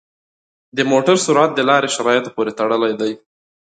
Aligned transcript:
د 0.77 0.79
موټر 0.91 1.15
سرعت 1.25 1.51
د 1.55 1.59
لارې 1.69 1.89
شرایطو 1.95 2.33
پورې 2.35 2.51
تړلی 2.59 2.93
دی. 3.01 3.11